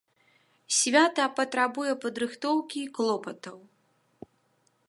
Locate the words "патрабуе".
1.39-1.93